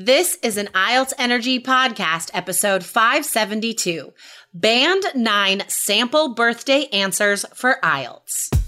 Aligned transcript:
This 0.00 0.38
is 0.44 0.56
an 0.58 0.68
IELTS 0.74 1.12
Energy 1.18 1.58
Podcast, 1.58 2.30
episode 2.32 2.84
572 2.84 4.12
Band 4.54 5.02
9 5.12 5.62
Sample 5.66 6.34
Birthday 6.34 6.86
Answers 6.92 7.44
for 7.52 7.80
IELTS. 7.82 8.67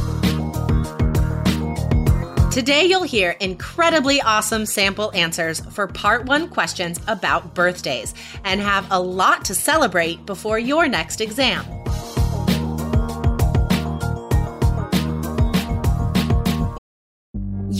Today, 2.51 2.83
you'll 2.83 3.03
hear 3.03 3.37
incredibly 3.39 4.19
awesome 4.19 4.65
sample 4.65 5.09
answers 5.15 5.61
for 5.61 5.87
part 5.87 6.25
one 6.25 6.49
questions 6.49 6.99
about 7.07 7.55
birthdays 7.55 8.13
and 8.43 8.59
have 8.59 8.85
a 8.91 8.99
lot 8.99 9.45
to 9.45 9.55
celebrate 9.55 10.25
before 10.25 10.59
your 10.59 10.89
next 10.89 11.21
exam. 11.21 11.63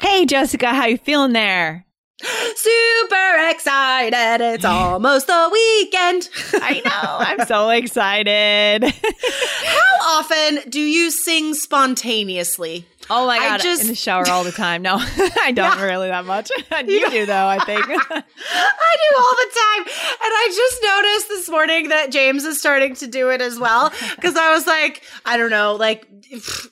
Hey, 0.00 0.26
Jessica, 0.26 0.68
how 0.74 0.86
you 0.86 0.98
feeling 0.98 1.32
there? 1.32 1.86
Super 2.56 3.48
excited. 3.50 4.40
It's 4.44 4.64
almost 4.64 5.26
the 5.26 5.50
weekend. 5.52 6.28
I 6.62 6.80
know. 6.84 7.16
I'm 7.40 7.46
so 7.46 7.70
excited. 7.70 8.84
How 9.64 10.20
often 10.20 10.70
do 10.70 10.80
you 10.80 11.10
sing 11.10 11.54
spontaneously? 11.54 12.86
Oh 13.10 13.26
my 13.26 13.36
I 13.36 13.48
god! 13.48 13.60
just- 13.60 13.82
in 13.82 13.88
the 13.88 13.94
shower 13.94 14.28
all 14.28 14.44
the 14.44 14.52
time. 14.52 14.82
No, 14.82 14.96
I 15.00 15.52
don't 15.52 15.78
Yeah. 15.78 15.84
really 15.84 16.08
that 16.08 16.24
much. 16.24 16.50
you 16.86 17.10
do 17.10 17.26
though, 17.26 17.46
I 17.46 17.58
think. 17.64 17.84
I 17.88 17.90
do 17.90 19.16
all 19.16 19.34
the 19.36 19.50
time. 19.54 19.82
And 19.86 20.32
I 20.32 20.52
just 20.54 20.82
noticed 20.82 21.28
this 21.28 21.48
morning 21.50 21.88
that 21.90 22.10
James 22.10 22.44
is 22.44 22.58
starting 22.58 22.94
to 22.96 23.06
do 23.06 23.30
it 23.30 23.40
as 23.40 23.58
well. 23.58 23.90
Cause 24.20 24.36
I 24.36 24.52
was 24.54 24.66
like, 24.66 25.02
I 25.24 25.36
don't 25.36 25.50
know, 25.50 25.74
like, 25.74 26.06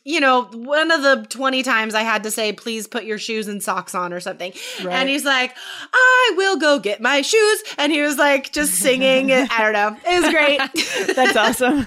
you 0.05 0.21
know, 0.21 0.45
one 0.45 0.91
of 0.91 1.03
the 1.03 1.27
20 1.29 1.63
times 1.63 1.95
I 1.95 2.03
had 2.03 2.23
to 2.25 2.31
say, 2.31 2.53
please 2.53 2.87
put 2.87 3.05
your 3.05 3.19
shoes 3.19 3.49
and 3.49 3.63
socks 3.63 3.95
on 3.95 4.13
or 4.13 4.21
something. 4.21 4.53
Right. 4.83 4.95
And 4.95 5.09
he's 5.09 5.25
like, 5.25 5.55
I 5.93 6.33
will 6.37 6.57
go 6.57 6.79
get 6.79 7.01
my 7.01 7.21
shoes. 7.23 7.63
And 7.79 7.93
he 7.93 8.01
was 8.01 8.17
like, 8.17 8.53
just 8.53 8.75
singing. 8.75 9.31
I 9.31 9.47
don't 9.59 9.73
know. 9.75 9.97
It 10.11 10.23
was 10.23 10.31
great. 10.33 11.15
That's 11.17 11.37
awesome. 11.37 11.87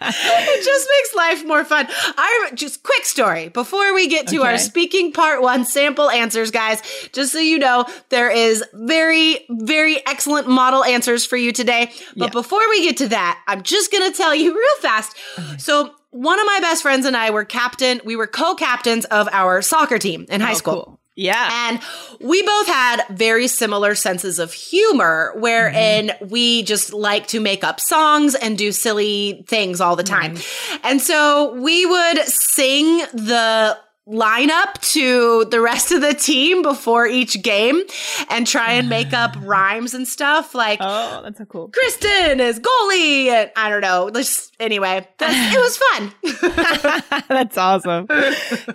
it 0.00 0.64
just 0.64 0.88
makes 0.90 1.14
life 1.14 1.46
more 1.46 1.64
fun. 1.64 1.86
I 1.88 2.50
just 2.66 2.82
quick 2.82 3.04
story 3.04 3.48
before 3.48 3.94
we 3.94 4.08
get 4.08 4.26
to 4.28 4.42
our 4.42 4.58
speaking 4.58 5.12
part 5.12 5.40
one 5.40 5.64
sample 5.64 6.10
answers, 6.10 6.50
guys. 6.50 6.82
Just 7.12 7.32
so 7.32 7.38
you 7.38 7.58
know, 7.60 7.84
there 8.08 8.28
is 8.30 8.64
very, 8.74 9.46
very 9.50 10.04
excellent 10.06 10.48
model 10.48 10.82
answers 10.82 11.24
for 11.24 11.36
you 11.36 11.52
today. 11.52 11.92
But 12.16 12.26
Yeah. 12.26 12.30
before 12.30 12.68
we 12.70 12.82
get 12.82 12.96
to 12.98 13.08
that, 13.08 13.38
I'm 13.46 13.62
just 13.62 13.92
gonna 13.92 14.10
tell 14.10 14.34
you 14.34 14.52
real 14.56 14.76
fast. 14.82 15.16
So 15.58 15.92
one 16.10 16.40
of 16.40 16.46
my 16.46 16.58
best 16.60 16.82
friends 16.82 17.06
and 17.06 17.16
I 17.16 17.30
were 17.30 17.44
captain, 17.44 18.00
we 18.04 18.16
were 18.16 18.26
co-captains 18.26 19.04
of 19.06 19.28
our 19.30 19.62
soccer 19.62 19.98
team 19.98 20.26
in 20.28 20.40
high 20.40 20.52
Oh, 20.52 20.54
school. 20.54 20.74
cool. 20.84 21.00
Yeah. 21.16 21.48
And 21.70 21.80
we 22.20 22.42
both 22.42 22.66
had 22.66 23.06
very 23.08 23.48
similar 23.48 23.94
senses 23.94 24.38
of 24.38 24.52
humor, 24.52 25.32
wherein 25.36 26.08
mm-hmm. 26.08 26.28
we 26.28 26.62
just 26.62 26.92
like 26.92 27.26
to 27.28 27.40
make 27.40 27.64
up 27.64 27.80
songs 27.80 28.34
and 28.34 28.58
do 28.58 28.70
silly 28.70 29.42
things 29.48 29.80
all 29.80 29.96
the 29.96 30.04
mm-hmm. 30.04 30.34
time. 30.34 30.80
And 30.84 31.00
so 31.00 31.54
we 31.54 31.86
would 31.86 32.18
sing 32.26 32.98
the 33.14 33.78
lineup 34.08 34.80
to 34.92 35.44
the 35.46 35.60
rest 35.60 35.90
of 35.90 36.00
the 36.00 36.14
team 36.14 36.62
before 36.62 37.06
each 37.06 37.42
game 37.42 37.82
and 38.30 38.46
try 38.46 38.72
and 38.72 38.88
make 38.88 39.12
up 39.12 39.34
rhymes 39.40 39.94
and 39.94 40.06
stuff 40.06 40.54
like 40.54 40.78
oh, 40.80 41.22
that's 41.24 41.38
so 41.38 41.44
cool. 41.44 41.68
Kristen 41.68 42.40
is 42.40 42.60
goalie 42.60 43.26
and 43.26 43.50
I 43.56 43.68
don't 43.68 43.80
know. 43.80 44.10
Just 44.10 44.54
anyway, 44.60 45.06
it 45.20 45.58
was 45.58 45.76
fun. 45.76 47.22
That's 47.28 47.58
awesome. 47.58 48.06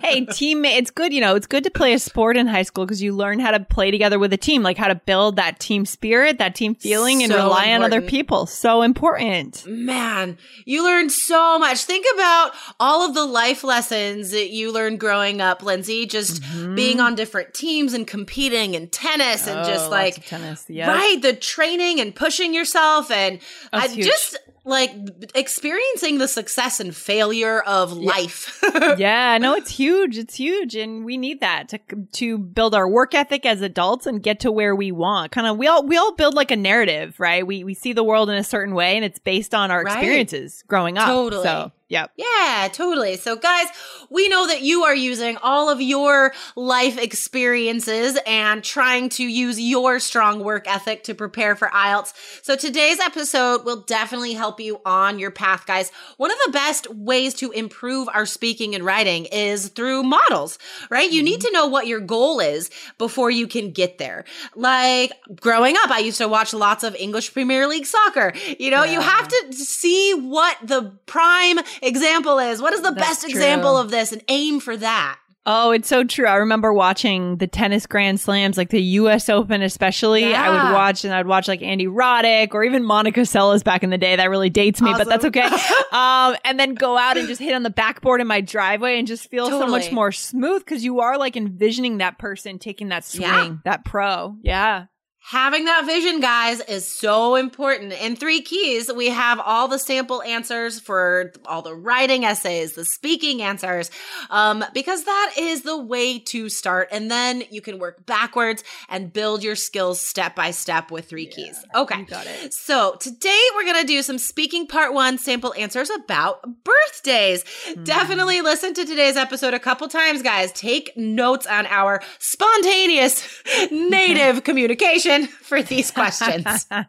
hey, 0.02 0.26
teammate, 0.26 0.76
it's 0.76 0.90
good, 0.90 1.12
you 1.12 1.20
know, 1.20 1.34
it's 1.34 1.46
good 1.46 1.64
to 1.64 1.70
play 1.70 1.94
a 1.94 1.98
sport 1.98 2.36
in 2.36 2.46
high 2.46 2.62
school 2.62 2.84
because 2.84 3.02
you 3.02 3.14
learn 3.14 3.40
how 3.40 3.52
to 3.52 3.60
play 3.60 3.90
together 3.90 4.18
with 4.18 4.32
a 4.32 4.36
team, 4.36 4.62
like 4.62 4.76
how 4.76 4.88
to 4.88 4.94
build 4.94 5.36
that 5.36 5.58
team 5.58 5.86
spirit, 5.86 6.38
that 6.38 6.54
team 6.54 6.74
feeling, 6.74 7.22
and 7.22 7.32
So 7.32 7.42
rely 7.42 7.72
on 7.72 7.82
other 7.82 8.02
people. 8.02 8.46
So 8.46 8.82
important. 8.82 9.66
Man, 9.66 10.36
you 10.66 10.84
learn 10.84 11.08
so 11.08 11.58
much. 11.58 11.84
Think 11.84 12.06
about 12.14 12.52
all 12.78 13.06
of 13.08 13.14
the 13.14 13.24
life 13.24 13.64
lessons 13.64 14.30
that 14.32 14.50
you 14.50 14.70
learned 14.72 15.00
growing 15.00 15.21
up, 15.40 15.62
Lindsay, 15.62 16.04
just 16.06 16.42
being 16.74 17.00
on 17.00 17.14
different 17.14 17.54
teams 17.54 17.94
and 17.94 18.06
competing 18.06 18.74
in 18.74 18.88
tennis 18.88 19.46
and 19.46 19.62
Mm-hmm. 19.62 19.70
Oh, 19.70 19.74
just 19.74 19.90
like 19.90 20.26
tennis. 20.26 20.64
Right 20.68 21.20
the 21.20 21.34
training 21.34 22.00
and 22.00 22.14
pushing 22.14 22.54
yourself 22.54 23.10
and 23.10 23.38
I 23.72 23.88
huge. 23.88 24.06
just 24.06 24.36
like 24.64 24.92
experiencing 25.34 26.18
the 26.18 26.28
success 26.28 26.78
and 26.80 26.94
failure 26.94 27.60
of 27.62 27.92
life. 27.92 28.62
yeah, 28.98 29.36
no, 29.38 29.54
it's 29.54 29.70
huge. 29.70 30.16
It's 30.18 30.34
huge, 30.36 30.76
and 30.76 31.04
we 31.04 31.16
need 31.16 31.40
that 31.40 31.68
to 31.70 31.78
to 32.12 32.38
build 32.38 32.74
our 32.74 32.88
work 32.88 33.14
ethic 33.14 33.44
as 33.44 33.60
adults 33.60 34.06
and 34.06 34.22
get 34.22 34.40
to 34.40 34.52
where 34.52 34.74
we 34.76 34.92
want. 34.92 35.32
Kind 35.32 35.46
of, 35.46 35.56
we 35.58 35.66
all 35.66 35.84
we 35.86 35.96
all 35.96 36.14
build 36.14 36.34
like 36.34 36.50
a 36.50 36.56
narrative, 36.56 37.18
right? 37.18 37.46
We 37.46 37.64
we 37.64 37.74
see 37.74 37.92
the 37.92 38.04
world 38.04 38.30
in 38.30 38.36
a 38.36 38.44
certain 38.44 38.74
way, 38.74 38.96
and 38.96 39.04
it's 39.04 39.18
based 39.18 39.54
on 39.54 39.70
our 39.70 39.82
Right. 39.82 39.92
experiences 39.96 40.62
growing 40.68 40.96
up. 40.96 41.08
Totally. 41.08 41.42
So, 41.42 41.72
yep. 41.88 42.12
Yeah, 42.16 42.68
totally. 42.72 43.16
So, 43.16 43.34
guys, 43.36 43.66
we 44.10 44.28
know 44.28 44.46
that 44.46 44.62
you 44.62 44.84
are 44.84 44.94
using 44.94 45.36
all 45.42 45.68
of 45.70 45.80
your 45.80 46.32
life 46.54 46.98
experiences 46.98 48.18
and 48.26 48.62
trying 48.62 49.08
to 49.10 49.24
use 49.24 49.60
your 49.60 49.98
strong 49.98 50.44
work 50.44 50.68
ethic 50.68 51.02
to 51.04 51.14
prepare 51.14 51.56
for 51.56 51.68
IELTS. 51.68 52.12
So, 52.42 52.54
today's 52.56 53.00
episode 53.00 53.64
will 53.64 53.80
definitely 53.82 54.34
help 54.34 54.51
you 54.60 54.80
on 54.84 55.18
your 55.18 55.30
path, 55.30 55.66
guys. 55.66 55.90
One 56.16 56.30
of 56.30 56.38
the 56.46 56.52
best 56.52 56.92
ways 56.94 57.34
to 57.34 57.50
improve 57.50 58.08
our 58.12 58.26
speaking 58.26 58.74
and 58.74 58.84
writing 58.84 59.26
is 59.26 59.68
through 59.68 60.02
models, 60.02 60.58
right? 60.90 61.10
You 61.10 61.22
need 61.22 61.40
mm-hmm. 61.40 61.48
to 61.48 61.52
know 61.52 61.66
what 61.66 61.86
your 61.86 62.00
goal 62.00 62.40
is 62.40 62.70
before 62.98 63.30
you 63.30 63.46
can 63.46 63.70
get 63.70 63.98
there. 63.98 64.24
Like 64.54 65.12
growing 65.40 65.76
up, 65.76 65.90
I 65.90 65.98
used 65.98 66.18
to 66.18 66.28
watch 66.28 66.52
lots 66.52 66.84
of 66.84 66.94
English 66.96 67.32
Premier 67.32 67.66
League 67.66 67.86
soccer. 67.86 68.32
You 68.58 68.70
know, 68.70 68.84
you 68.84 69.00
have 69.00 69.28
to 69.28 69.52
see 69.52 70.14
what 70.14 70.56
the 70.62 70.92
prime 71.06 71.58
example 71.80 72.38
is. 72.38 72.60
What 72.60 72.72
is 72.72 72.82
the 72.82 72.90
That's 72.90 73.08
best 73.08 73.20
true. 73.22 73.30
example 73.30 73.76
of 73.76 73.90
this 73.90 74.12
and 74.12 74.22
aim 74.28 74.60
for 74.60 74.76
that. 74.76 75.18
Oh, 75.44 75.72
it's 75.72 75.88
so 75.88 76.04
true. 76.04 76.26
I 76.26 76.36
remember 76.36 76.72
watching 76.72 77.36
the 77.38 77.48
tennis 77.48 77.86
grand 77.86 78.20
slams, 78.20 78.56
like 78.56 78.70
the 78.70 78.80
U.S. 78.82 79.28
Open, 79.28 79.60
especially. 79.60 80.32
I 80.34 80.48
would 80.50 80.72
watch, 80.72 81.04
and 81.04 81.12
I'd 81.12 81.26
watch 81.26 81.48
like 81.48 81.62
Andy 81.62 81.86
Roddick 81.86 82.54
or 82.54 82.62
even 82.62 82.84
Monica 82.84 83.20
Seles 83.20 83.64
back 83.64 83.82
in 83.82 83.90
the 83.90 83.98
day. 83.98 84.14
That 84.14 84.30
really 84.30 84.50
dates 84.50 84.80
me, 84.80 84.92
but 84.92 85.08
that's 85.08 85.24
okay. 85.24 85.40
um, 85.92 86.36
and 86.44 86.60
then 86.60 86.74
go 86.74 86.96
out 86.96 87.16
and 87.16 87.26
just 87.26 87.40
hit 87.40 87.54
on 87.54 87.64
the 87.64 87.70
backboard 87.70 88.20
in 88.20 88.28
my 88.28 88.40
driveway 88.40 88.98
and 88.98 89.08
just 89.08 89.28
feel 89.30 89.48
so 89.48 89.66
much 89.66 89.90
more 89.90 90.12
smooth 90.12 90.64
because 90.64 90.84
you 90.84 91.00
are 91.00 91.18
like 91.18 91.36
envisioning 91.36 91.98
that 91.98 92.18
person 92.18 92.60
taking 92.60 92.90
that 92.90 93.04
swing, 93.04 93.22
Yeah. 93.22 93.54
that 93.64 93.84
pro. 93.84 94.36
Yeah. 94.42 94.86
Having 95.24 95.66
that 95.66 95.86
vision, 95.86 96.18
guys, 96.18 96.60
is 96.60 96.86
so 96.86 97.36
important. 97.36 97.92
In 97.92 98.16
three 98.16 98.42
keys, 98.42 98.92
we 98.92 99.08
have 99.08 99.38
all 99.38 99.68
the 99.68 99.78
sample 99.78 100.20
answers 100.22 100.80
for 100.80 101.32
all 101.46 101.62
the 101.62 101.74
writing 101.74 102.24
essays, 102.24 102.72
the 102.72 102.84
speaking 102.84 103.40
answers, 103.40 103.88
um, 104.30 104.64
because 104.74 105.04
that 105.04 105.34
is 105.38 105.62
the 105.62 105.78
way 105.78 106.18
to 106.18 106.48
start. 106.48 106.88
And 106.90 107.08
then 107.08 107.44
you 107.50 107.60
can 107.60 107.78
work 107.78 108.04
backwards 108.04 108.64
and 108.88 109.12
build 109.12 109.44
your 109.44 109.54
skills 109.54 110.00
step 110.00 110.34
by 110.34 110.50
step 110.50 110.90
with 110.90 111.08
three 111.08 111.26
yeah, 111.26 111.36
keys. 111.46 111.64
Okay. 111.72 112.02
Got 112.02 112.26
it. 112.26 112.52
So 112.52 112.96
today 112.98 113.42
we're 113.54 113.64
going 113.64 113.80
to 113.80 113.86
do 113.86 114.02
some 114.02 114.18
speaking 114.18 114.66
part 114.66 114.92
one 114.92 115.18
sample 115.18 115.54
answers 115.54 115.88
about 115.88 116.42
birthdays. 116.64 117.44
Mm. 117.68 117.84
Definitely 117.84 118.40
listen 118.40 118.74
to 118.74 118.84
today's 118.84 119.16
episode 119.16 119.54
a 119.54 119.60
couple 119.60 119.86
times, 119.88 120.20
guys. 120.20 120.50
Take 120.50 120.96
notes 120.96 121.46
on 121.46 121.66
our 121.66 122.02
spontaneous 122.18 123.24
native 123.70 124.42
communication 124.42 125.11
for 125.42 125.62
these 125.62 125.90
questions. 125.90 126.66
um, 126.70 126.86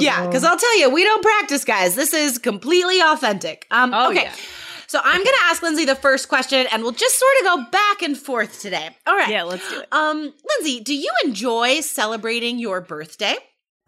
yeah, 0.00 0.26
because 0.26 0.44
I'll 0.44 0.58
tell 0.58 0.78
you, 0.78 0.90
we 0.90 1.04
don't 1.04 1.22
practice, 1.22 1.64
guys. 1.64 1.94
This 1.94 2.14
is 2.14 2.38
completely 2.38 3.00
authentic. 3.00 3.66
Um, 3.70 3.92
oh, 3.94 4.10
okay. 4.10 4.24
Yeah. 4.24 4.34
So 4.86 5.00
I'm 5.02 5.24
going 5.24 5.24
to 5.24 5.44
ask 5.44 5.62
Lindsay 5.62 5.86
the 5.86 5.94
first 5.94 6.28
question, 6.28 6.66
and 6.70 6.82
we'll 6.82 6.92
just 6.92 7.18
sort 7.18 7.32
of 7.40 7.44
go 7.44 7.70
back 7.70 8.02
and 8.02 8.16
forth 8.16 8.60
today. 8.60 8.90
All 9.06 9.16
right. 9.16 9.30
Yeah, 9.30 9.44
let's 9.44 9.66
do 9.70 9.80
it. 9.80 9.88
Um, 9.90 10.34
Lindsay, 10.58 10.80
do 10.80 10.94
you 10.94 11.10
enjoy 11.24 11.80
celebrating 11.80 12.58
your 12.58 12.82
birthday? 12.82 13.36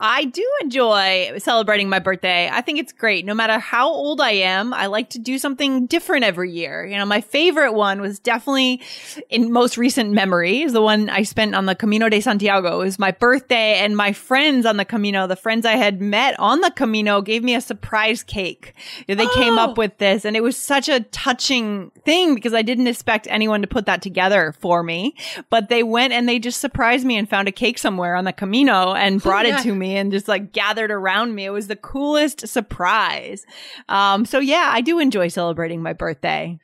I 0.00 0.24
do 0.24 0.44
enjoy 0.60 1.38
celebrating 1.38 1.88
my 1.88 2.00
birthday. 2.00 2.50
I 2.52 2.62
think 2.62 2.80
it's 2.80 2.92
great. 2.92 3.24
No 3.24 3.32
matter 3.32 3.60
how 3.60 3.88
old 3.88 4.20
I 4.20 4.32
am, 4.32 4.74
I 4.74 4.86
like 4.86 5.10
to 5.10 5.20
do 5.20 5.38
something 5.38 5.86
different 5.86 6.24
every 6.24 6.50
year. 6.50 6.84
You 6.84 6.96
know, 6.96 7.06
my 7.06 7.20
favorite 7.20 7.74
one 7.74 8.00
was 8.00 8.18
definitely 8.18 8.82
in 9.30 9.52
most 9.52 9.78
recent 9.78 10.10
memory 10.10 10.62
is 10.62 10.72
the 10.72 10.82
one 10.82 11.08
I 11.10 11.22
spent 11.22 11.54
on 11.54 11.66
the 11.66 11.76
Camino 11.76 12.08
de 12.08 12.20
Santiago. 12.20 12.80
It 12.80 12.84
was 12.84 12.98
my 12.98 13.12
birthday 13.12 13.74
and 13.76 13.96
my 13.96 14.12
friends 14.12 14.66
on 14.66 14.78
the 14.78 14.84
Camino, 14.84 15.28
the 15.28 15.36
friends 15.36 15.64
I 15.64 15.76
had 15.76 16.00
met 16.00 16.38
on 16.40 16.60
the 16.60 16.72
Camino 16.72 17.22
gave 17.22 17.44
me 17.44 17.54
a 17.54 17.60
surprise 17.60 18.24
cake. 18.24 18.74
They 19.06 19.14
oh. 19.16 19.34
came 19.34 19.58
up 19.58 19.70
oh. 19.70 19.74
with 19.74 19.98
this 19.98 20.24
and 20.24 20.36
it 20.36 20.42
was 20.42 20.56
such 20.56 20.88
a 20.88 21.00
touching 21.00 21.92
thing 22.04 22.34
because 22.34 22.52
I 22.52 22.62
didn't 22.62 22.88
expect 22.88 23.28
anyone 23.30 23.60
to 23.60 23.68
put 23.68 23.86
that 23.86 24.02
together 24.02 24.56
for 24.58 24.82
me, 24.82 25.14
but 25.50 25.68
they 25.68 25.84
went 25.84 26.12
and 26.12 26.28
they 26.28 26.40
just 26.40 26.60
surprised 26.60 27.06
me 27.06 27.16
and 27.16 27.30
found 27.30 27.46
a 27.46 27.52
cake 27.52 27.78
somewhere 27.78 28.16
on 28.16 28.24
the 28.24 28.32
Camino 28.32 28.92
and 28.92 29.22
brought 29.22 29.46
oh, 29.46 29.48
yeah. 29.50 29.60
it 29.60 29.62
to 29.62 29.72
me 29.74 29.83
me 29.84 29.96
and 29.96 30.10
just 30.10 30.28
like 30.28 30.52
gathered 30.52 30.90
around 30.90 31.34
me. 31.34 31.44
It 31.44 31.50
was 31.50 31.68
the 31.68 31.76
coolest 31.76 32.48
surprise. 32.48 33.44
Um, 33.88 34.24
so 34.24 34.38
yeah, 34.38 34.70
I 34.72 34.80
do 34.80 34.98
enjoy 34.98 35.28
celebrating 35.28 35.82
my 35.82 35.92
birthday. 35.92 36.58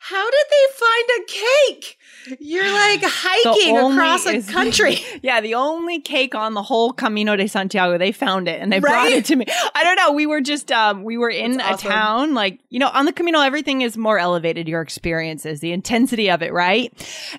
How 0.00 0.30
did 0.30 0.44
they 0.50 0.66
find 0.78 1.04
a 1.18 1.24
cake? 1.26 1.98
You're 2.40 2.70
like 2.70 3.00
hiking 3.04 3.76
across 3.76 4.26
a 4.26 4.42
country. 4.42 4.98
yeah, 5.22 5.40
the 5.40 5.54
only 5.54 6.00
cake 6.00 6.34
on 6.34 6.54
the 6.54 6.62
whole 6.62 6.92
Camino 6.92 7.36
de 7.36 7.46
Santiago, 7.48 7.98
they 7.98 8.12
found 8.12 8.48
it 8.48 8.60
and 8.60 8.72
they 8.72 8.80
right? 8.80 8.90
brought 8.90 9.08
it 9.08 9.24
to 9.26 9.36
me. 9.36 9.46
I 9.74 9.84
don't 9.84 9.96
know. 9.96 10.12
We 10.12 10.26
were 10.26 10.40
just, 10.40 10.72
um, 10.72 11.04
we 11.04 11.18
were 11.18 11.30
in 11.30 11.58
That's 11.58 11.68
a 11.68 11.74
awesome. 11.74 11.90
town, 11.90 12.34
like, 12.34 12.60
you 12.70 12.78
know, 12.78 12.88
on 12.88 13.04
the 13.04 13.12
Camino, 13.12 13.40
everything 13.40 13.82
is 13.82 13.96
more 13.96 14.18
elevated, 14.18 14.68
your 14.68 14.80
experiences, 14.80 15.60
the 15.60 15.72
intensity 15.72 16.30
of 16.30 16.42
it, 16.42 16.52
right? 16.52 16.92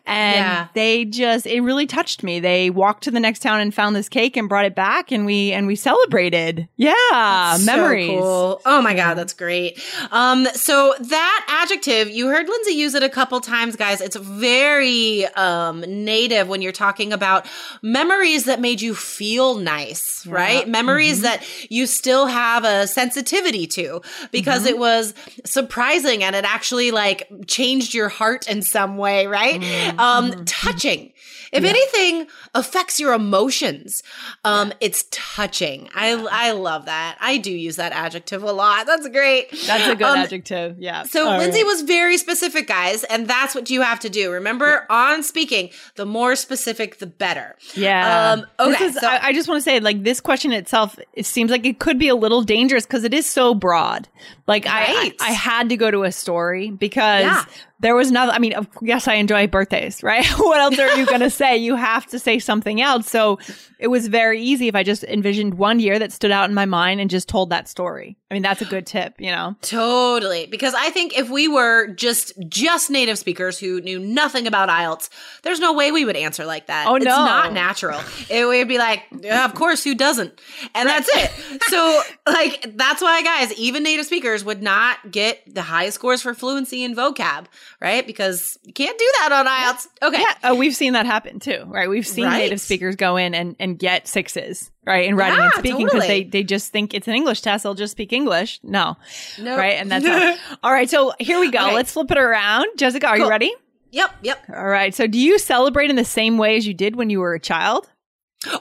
And 0.05 0.35
yeah. 0.35 0.67
they 0.73 1.05
just, 1.05 1.45
it 1.45 1.61
really 1.61 1.87
touched 1.87 2.23
me. 2.23 2.39
They 2.39 2.69
walked 2.69 3.03
to 3.03 3.11
the 3.11 3.19
next 3.19 3.39
town 3.39 3.59
and 3.59 3.73
found 3.73 3.95
this 3.95 4.09
cake 4.09 4.37
and 4.37 4.47
brought 4.47 4.65
it 4.65 4.75
back 4.75 5.11
and 5.11 5.25
we, 5.25 5.51
and 5.51 5.67
we 5.67 5.75
celebrated. 5.75 6.67
Yeah, 6.75 6.93
that's 7.11 7.65
memories. 7.65 8.09
So 8.09 8.21
cool. 8.21 8.61
Oh 8.65 8.81
my 8.81 8.93
God, 8.93 9.15
that's 9.15 9.33
great. 9.33 9.81
Um, 10.11 10.45
so 10.53 10.93
that 10.99 11.45
adjective, 11.63 12.09
you 12.09 12.27
heard 12.27 12.36
Lindsay 12.45 12.73
use 12.73 12.93
it 12.93 13.03
a 13.03 13.09
couple 13.09 13.39
times, 13.39 13.75
guys. 13.75 14.01
It's 14.01 14.15
very 14.15 15.25
um, 15.35 15.81
native 15.81 16.47
when 16.47 16.61
you're 16.61 16.71
talking 16.71 17.13
about 17.13 17.47
memories 17.81 18.45
that 18.45 18.59
made 18.59 18.81
you 18.81 18.93
feel 18.93 19.55
nice, 19.55 20.25
yeah. 20.25 20.33
right? 20.33 20.67
Memories 20.67 21.17
mm-hmm. 21.17 21.23
that 21.23 21.71
you 21.71 21.87
still 21.87 22.27
have 22.27 22.63
a 22.65 22.85
sensitivity 22.87 23.67
to 23.67 24.01
because 24.31 24.59
mm-hmm. 24.59 24.75
it 24.75 24.77
was 24.77 25.13
surprising 25.45 26.23
and 26.23 26.35
it 26.35 26.45
actually 26.45 26.91
like 26.91 27.27
changed 27.47 27.93
your 27.93 28.09
heart 28.09 28.47
in 28.47 28.61
some 28.61 28.97
way, 28.97 29.27
right? 29.27 29.61
Mm-hmm. 29.61 29.99
Um, 29.99 30.45
touching. 30.45 31.13
If 31.51 31.63
yeah. 31.63 31.69
anything 31.69 32.27
affects 32.53 32.99
your 32.99 33.13
emotions, 33.13 34.03
um, 34.43 34.69
yeah. 34.69 34.75
it's 34.81 35.05
touching. 35.11 35.89
I 35.95 36.11
I 36.29 36.51
love 36.51 36.85
that. 36.85 37.17
I 37.21 37.37
do 37.37 37.51
use 37.51 37.77
that 37.77 37.93
adjective 37.93 38.43
a 38.43 38.51
lot. 38.51 38.85
That's 38.85 39.07
great. 39.09 39.51
That's 39.65 39.87
a 39.87 39.95
good 39.95 40.07
um, 40.07 40.17
adjective. 40.17 40.79
Yeah. 40.79 41.03
So 41.03 41.27
All 41.27 41.37
Lindsay 41.37 41.59
right. 41.59 41.65
was 41.65 41.83
very 41.83 42.17
specific, 42.27 42.67
guys, 42.67 43.05
and 43.05 43.25
that's 43.25 43.55
what 43.55 43.69
you 43.69 43.81
have 43.81 44.01
to 44.01 44.09
do. 44.09 44.29
Remember, 44.29 44.85
yeah. 44.89 45.13
on 45.13 45.23
speaking, 45.23 45.69
the 45.95 46.05
more 46.05 46.35
specific, 46.35 46.99
the 46.99 47.07
better. 47.07 47.55
Yeah. 47.73 48.33
Um, 48.33 48.45
okay. 48.59 48.83
Is, 48.83 48.95
so, 48.95 49.07
I, 49.07 49.27
I 49.27 49.33
just 49.33 49.47
want 49.47 49.59
to 49.59 49.63
say, 49.63 49.79
like, 49.79 50.03
this 50.03 50.19
question 50.19 50.51
itself, 50.51 50.99
it 51.13 51.25
seems 51.25 51.51
like 51.51 51.65
it 51.65 51.79
could 51.79 51.97
be 51.97 52.09
a 52.09 52.15
little 52.15 52.41
dangerous 52.41 52.85
because 52.85 53.05
it 53.05 53.13
is 53.13 53.25
so 53.25 53.55
broad. 53.55 54.09
Like, 54.45 54.65
right. 54.65 55.15
I, 55.21 55.29
I 55.29 55.31
had 55.31 55.69
to 55.69 55.77
go 55.77 55.89
to 55.89 56.03
a 56.03 56.11
story 56.11 56.69
because 56.69 57.45
there 57.79 57.95
was 57.95 58.09
another 58.09 58.31
i 58.31 58.39
mean 58.39 58.53
yes 58.81 59.07
i 59.07 59.13
enjoy 59.15 59.47
birthdays 59.47 60.01
right? 60.03 60.25
What 60.37 60.61
else 60.61 60.79
are 60.79 60.97
you 60.97 61.05
going 61.13 61.21
to 61.21 61.29
say? 61.29 61.57
You 61.57 61.75
have 61.75 62.05
to 62.07 62.19
say 62.19 62.39
something 62.39 62.81
else. 62.81 63.09
So 63.09 63.39
it 63.79 63.87
was 63.87 64.07
very 64.07 64.41
easy 64.41 64.67
if 64.67 64.75
i 64.75 64.83
just 64.83 65.03
envisioned 65.03 65.55
one 65.55 65.79
year 65.79 65.99
that 65.99 66.11
stood 66.11 66.31
out 66.31 66.49
in 66.49 66.55
my 66.55 66.65
mind 66.65 67.01
and 67.01 67.09
just 67.09 67.27
told 67.27 67.49
that 67.49 67.67
story. 67.67 68.17
I 68.29 68.33
mean 68.33 68.43
that's 68.43 68.61
a 68.61 68.65
good 68.65 68.85
tip 68.85 69.15
you 69.19 69.31
know? 69.31 69.55
Totally. 69.61 70.45
Because 70.47 70.73
i 70.73 70.89
think 70.89 71.17
if 71.17 71.29
we 71.29 71.47
were 71.47 71.87
just 71.87 72.33
just 72.47 72.89
native 72.89 73.17
speakers 73.17 73.59
who 73.59 73.81
knew 73.81 73.99
nothing 73.99 74.47
about 74.47 74.69
ielts 74.69 75.09
there's 75.43 75.59
no 75.59 75.73
way 75.73 75.91
we 75.91 76.05
would 76.05 76.15
answer 76.15 76.45
like 76.45 76.67
that. 76.67 76.87
Oh 76.87 76.91
no 76.91 76.97
it's 76.97 77.05
not 77.05 77.53
natural. 77.53 77.99
It 78.29 78.45
would 78.45 78.67
be 78.67 78.77
like 78.77 79.03
yeah, 79.21 79.45
of 79.45 79.53
course 79.53 79.83
who 79.83 79.95
doesn't? 79.95 80.39
And 80.73 80.87
that's 80.89 81.09
it. 81.13 81.31
So 81.67 82.01
like 82.25 82.73
that's 82.77 83.01
why 83.01 83.21
guys 83.23 83.51
even 83.53 83.83
native 83.83 84.05
speakers 84.05 84.43
would 84.45 84.61
not 84.63 85.11
get 85.11 85.41
the 85.53 85.61
highest 85.61 85.95
scores 85.95 86.21
for 86.21 86.33
fluency 86.33 86.83
and 86.83 86.95
vocab 86.95 87.45
right? 87.81 88.05
Because 88.05 88.57
you 88.63 88.73
can't 88.73 88.97
do 88.97 89.11
that 89.19 89.31
on 89.31 89.45
IELTS. 89.45 89.87
Okay. 90.01 90.21
Yeah. 90.21 90.33
Oh, 90.43 90.55
we've 90.55 90.75
seen 90.75 90.93
that 90.93 91.05
happen 91.05 91.39
too, 91.39 91.63
right? 91.67 91.89
We've 91.89 92.07
seen 92.07 92.25
right. 92.25 92.37
native 92.37 92.61
speakers 92.61 92.95
go 92.95 93.17
in 93.17 93.35
and, 93.35 93.55
and 93.59 93.77
get 93.77 94.07
sixes, 94.07 94.71
right? 94.85 95.07
In 95.07 95.15
writing 95.15 95.39
yeah, 95.39 95.45
and 95.45 95.53
speaking 95.53 95.85
because 95.85 96.03
totally. 96.03 96.23
they, 96.23 96.29
they 96.29 96.43
just 96.43 96.71
think 96.71 96.93
it's 96.93 97.07
an 97.07 97.15
English 97.15 97.41
test. 97.41 97.63
They'll 97.63 97.73
just 97.73 97.91
speak 97.91 98.13
English. 98.13 98.59
No. 98.63 98.97
Nope. 99.39 99.57
Right. 99.57 99.79
And 99.79 99.91
that's 99.91 100.05
all. 100.51 100.59
all 100.63 100.71
right. 100.71 100.89
So 100.89 101.13
here 101.19 101.39
we 101.39 101.51
go. 101.51 101.65
Okay. 101.65 101.75
Let's 101.75 101.91
flip 101.91 102.11
it 102.11 102.17
around. 102.17 102.67
Jessica, 102.77 103.07
are 103.07 103.15
cool. 103.15 103.25
you 103.25 103.29
ready? 103.29 103.53
Yep. 103.91 104.11
Yep. 104.21 104.49
All 104.55 104.67
right. 104.67 104.93
So 104.93 105.07
do 105.07 105.17
you 105.17 105.39
celebrate 105.39 105.89
in 105.89 105.95
the 105.95 106.05
same 106.05 106.37
way 106.37 106.57
as 106.57 106.67
you 106.67 106.73
did 106.73 106.95
when 106.95 107.09
you 107.09 107.19
were 107.19 107.33
a 107.33 107.39
child? 107.39 107.89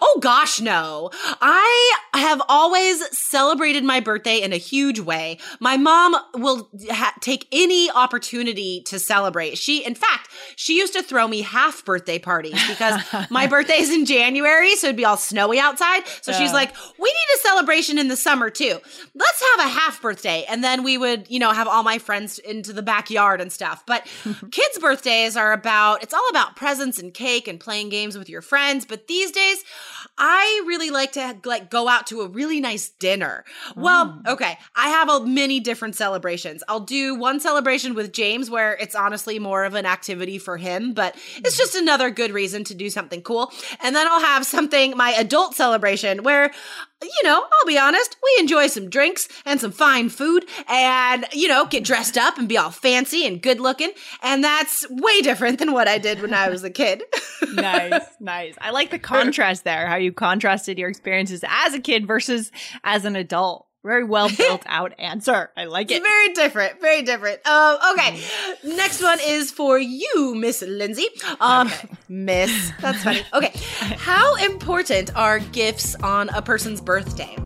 Oh 0.00 0.18
gosh, 0.20 0.60
no. 0.60 1.10
I 1.40 1.98
have 2.14 2.40
always 2.48 3.16
celebrated 3.16 3.84
my 3.84 4.00
birthday 4.00 4.40
in 4.40 4.52
a 4.52 4.56
huge 4.56 5.00
way. 5.00 5.38
My 5.60 5.76
mom 5.76 6.16
will 6.34 6.68
ha- 6.90 7.14
take 7.20 7.46
any 7.52 7.90
opportunity 7.90 8.82
to 8.86 8.98
celebrate. 8.98 9.58
She, 9.58 9.84
in 9.84 9.94
fact, 9.94 10.30
she 10.56 10.78
used 10.78 10.92
to 10.94 11.02
throw 11.02 11.28
me 11.28 11.42
half 11.42 11.84
birthday 11.84 12.18
parties 12.18 12.60
because 12.68 13.00
my 13.30 13.46
birthday 13.46 13.78
is 13.78 13.90
in 13.90 14.06
January, 14.06 14.74
so 14.76 14.88
it'd 14.88 14.96
be 14.96 15.04
all 15.04 15.16
snowy 15.16 15.58
outside. 15.58 16.02
So 16.22 16.32
she's 16.32 16.52
like, 16.52 16.74
we 16.98 17.08
need 17.08 17.36
a 17.36 17.38
celebration 17.40 17.98
in 17.98 18.08
the 18.08 18.16
summer 18.16 18.50
too. 18.50 18.80
Let's 19.14 19.44
have 19.56 19.66
a 19.66 19.68
half 19.70 20.00
birthday. 20.02 20.44
And 20.48 20.64
then 20.64 20.82
we 20.82 20.98
would, 20.98 21.30
you 21.30 21.38
know, 21.38 21.52
have 21.52 21.68
all 21.68 21.82
my 21.82 21.98
friends 21.98 22.38
into 22.38 22.72
the 22.72 22.82
backyard 22.82 23.40
and 23.40 23.52
stuff. 23.52 23.84
But 23.86 24.06
kids' 24.50 24.78
birthdays 24.78 25.36
are 25.36 25.52
about, 25.52 26.02
it's 26.02 26.14
all 26.14 26.28
about 26.30 26.56
presents 26.56 26.98
and 26.98 27.12
cake 27.12 27.48
and 27.48 27.60
playing 27.60 27.88
games 27.88 28.16
with 28.16 28.28
your 28.28 28.42
friends. 28.42 28.84
But 28.84 29.06
these 29.06 29.30
days, 29.30 29.64
I 30.18 30.62
really 30.66 30.90
like 30.90 31.12
to 31.12 31.36
like 31.44 31.70
go 31.70 31.88
out 31.88 32.06
to 32.08 32.22
a 32.22 32.28
really 32.28 32.60
nice 32.60 32.88
dinner. 32.88 33.44
Well, 33.74 34.06
mm. 34.06 34.26
okay, 34.26 34.58
I 34.74 34.88
have 34.88 35.08
a 35.08 35.26
many 35.26 35.60
different 35.60 35.94
celebrations. 35.94 36.62
I'll 36.68 36.80
do 36.80 37.14
one 37.14 37.40
celebration 37.40 37.94
with 37.94 38.12
James 38.12 38.48
where 38.48 38.74
it's 38.76 38.94
honestly 38.94 39.38
more 39.38 39.64
of 39.64 39.74
an 39.74 39.86
activity 39.86 40.38
for 40.38 40.56
him, 40.56 40.94
but 40.94 41.16
it's 41.36 41.56
just 41.56 41.74
another 41.74 42.10
good 42.10 42.32
reason 42.32 42.64
to 42.64 42.74
do 42.74 42.88
something 42.88 43.22
cool. 43.22 43.52
And 43.80 43.94
then 43.94 44.06
I'll 44.06 44.20
have 44.20 44.46
something 44.46 44.96
my 44.96 45.12
adult 45.12 45.54
celebration 45.54 46.22
where 46.22 46.52
you 47.02 47.22
know, 47.24 47.42
I'll 47.42 47.66
be 47.66 47.78
honest, 47.78 48.16
we 48.22 48.40
enjoy 48.40 48.68
some 48.68 48.88
drinks 48.88 49.28
and 49.44 49.60
some 49.60 49.70
fine 49.70 50.08
food 50.08 50.46
and, 50.66 51.26
you 51.32 51.46
know, 51.46 51.66
get 51.66 51.84
dressed 51.84 52.16
up 52.16 52.38
and 52.38 52.48
be 52.48 52.56
all 52.56 52.70
fancy 52.70 53.26
and 53.26 53.42
good 53.42 53.60
looking. 53.60 53.92
And 54.22 54.42
that's 54.42 54.86
way 54.88 55.20
different 55.20 55.58
than 55.58 55.72
what 55.72 55.88
I 55.88 55.98
did 55.98 56.22
when 56.22 56.32
I 56.32 56.48
was 56.48 56.64
a 56.64 56.70
kid. 56.70 57.02
nice, 57.52 58.02
nice. 58.18 58.54
I 58.60 58.70
like 58.70 58.90
the 58.90 58.98
contrast 58.98 59.55
there, 59.62 59.86
how 59.86 59.96
you 59.96 60.12
contrasted 60.12 60.78
your 60.78 60.88
experiences 60.88 61.44
as 61.46 61.74
a 61.74 61.80
kid 61.80 62.06
versus 62.06 62.50
as 62.84 63.04
an 63.04 63.16
adult. 63.16 63.66
Very 63.84 64.02
well 64.02 64.28
built 64.36 64.64
out 64.66 64.94
answer. 64.98 65.50
I 65.56 65.66
like 65.66 65.90
it. 65.90 65.98
It's 65.98 66.06
very 66.06 66.32
different. 66.34 66.80
Very 66.80 67.02
different. 67.02 67.46
Um, 67.46 67.78
okay. 67.92 68.20
Next 68.64 69.00
one 69.00 69.18
is 69.24 69.52
for 69.52 69.78
you, 69.78 70.34
Miss 70.34 70.60
Lindsay. 70.62 71.06
Um, 71.40 71.68
okay. 71.68 71.88
Miss. 72.08 72.72
That's 72.80 73.04
funny. 73.04 73.22
Okay. 73.32 73.52
How 73.96 74.34
important 74.36 75.16
are 75.16 75.38
gifts 75.38 75.94
on 75.96 76.28
a 76.30 76.42
person's 76.42 76.80
birthday? 76.80 77.36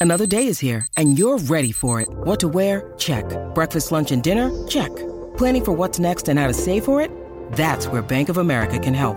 Another 0.00 0.26
day 0.26 0.46
is 0.48 0.58
here, 0.58 0.86
and 0.96 1.18
you're 1.18 1.38
ready 1.38 1.72
for 1.72 2.00
it. 2.00 2.08
What 2.10 2.40
to 2.40 2.48
wear? 2.48 2.92
Check. 2.98 3.24
Breakfast, 3.54 3.92
lunch, 3.92 4.10
and 4.10 4.22
dinner? 4.22 4.50
Check. 4.66 4.94
Planning 5.36 5.64
for 5.64 5.72
what's 5.72 5.98
next 5.98 6.28
and 6.28 6.38
how 6.38 6.46
to 6.46 6.54
save 6.54 6.84
for 6.84 7.00
it? 7.00 7.10
That's 7.52 7.88
where 7.88 8.02
Bank 8.02 8.28
of 8.28 8.36
America 8.38 8.78
can 8.78 8.94
help. 8.94 9.16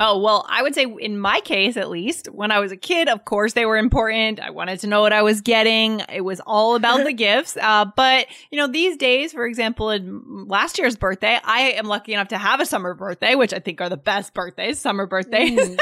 Oh, 0.00 0.18
well, 0.18 0.44
I 0.48 0.60
would 0.60 0.74
say 0.74 0.92
in 0.98 1.20
my 1.20 1.38
case, 1.40 1.76
at 1.76 1.88
least, 1.88 2.26
when 2.26 2.50
I 2.50 2.58
was 2.58 2.72
a 2.72 2.76
kid, 2.76 3.08
of 3.08 3.24
course 3.24 3.52
they 3.52 3.64
were 3.64 3.76
important. 3.76 4.40
I 4.40 4.50
wanted 4.50 4.80
to 4.80 4.88
know 4.88 5.02
what 5.02 5.12
I 5.12 5.22
was 5.22 5.40
getting. 5.40 6.02
It 6.12 6.22
was 6.22 6.40
all 6.40 6.74
about 6.74 7.04
the 7.04 7.12
gifts. 7.14 7.56
Uh, 7.56 7.84
but, 7.84 8.26
you 8.50 8.58
know, 8.58 8.66
these 8.66 8.96
days, 8.96 9.32
for 9.32 9.46
example, 9.46 9.90
in 9.90 10.48
last 10.48 10.78
year's 10.78 10.96
birthday, 10.96 11.38
I 11.44 11.72
am 11.72 11.86
lucky 11.86 12.12
enough 12.12 12.28
to 12.28 12.38
have 12.38 12.60
a 12.60 12.66
summer 12.66 12.94
birthday, 12.94 13.36
which 13.36 13.52
I 13.54 13.60
think 13.60 13.80
are 13.80 13.88
the 13.88 13.96
best 13.96 14.34
birthdays, 14.34 14.80
summer 14.80 15.06
birthdays. 15.06 15.60
Mm. 15.60 15.78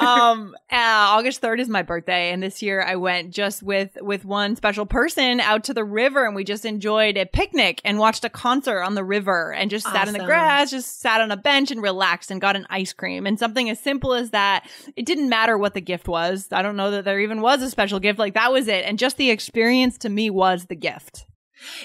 Um, 0.00 0.56
uh, 0.70 0.76
August 0.76 1.40
3rd 1.40 1.60
is 1.60 1.68
my 1.68 1.82
birthday. 1.82 2.30
And 2.30 2.42
this 2.42 2.62
year 2.62 2.82
I 2.82 2.96
went 2.96 3.30
just 3.30 3.62
with, 3.62 3.96
with 4.00 4.24
one 4.24 4.56
special 4.56 4.86
person 4.86 5.40
out 5.40 5.64
to 5.64 5.74
the 5.74 5.84
river 5.84 6.24
and 6.24 6.34
we 6.34 6.44
just 6.44 6.64
enjoyed 6.64 7.16
a 7.16 7.26
picnic 7.26 7.80
and 7.84 7.98
watched 7.98 8.24
a 8.24 8.30
concert 8.30 8.82
on 8.82 8.94
the 8.94 9.04
river 9.04 9.52
and 9.52 9.70
just 9.70 9.86
awesome. 9.86 9.98
sat 9.98 10.08
in 10.08 10.14
the 10.14 10.24
grass, 10.24 10.70
just 10.70 11.00
sat 11.00 11.20
on 11.20 11.30
a 11.30 11.36
bench 11.36 11.70
and 11.70 11.82
relaxed 11.82 12.30
and 12.30 12.40
got 12.40 12.56
an 12.56 12.66
ice 12.70 12.92
cream 12.92 13.26
and 13.26 13.38
something 13.38 13.70
as 13.70 13.80
simple 13.80 14.14
as 14.14 14.30
that. 14.30 14.68
It 14.96 15.06
didn't 15.06 15.28
matter 15.28 15.56
what 15.58 15.74
the 15.74 15.80
gift 15.80 16.08
was. 16.08 16.48
I 16.52 16.62
don't 16.62 16.76
know 16.76 16.90
that 16.92 17.04
there 17.04 17.20
even 17.20 17.40
was 17.40 17.62
a 17.62 17.70
special 17.70 18.00
gift. 18.00 18.18
Like 18.18 18.34
that 18.34 18.52
was 18.52 18.68
it. 18.68 18.84
And 18.84 18.98
just 18.98 19.16
the 19.16 19.30
experience 19.30 19.98
to 19.98 20.08
me 20.08 20.30
was 20.30 20.66
the 20.66 20.76
gift. 20.76 21.26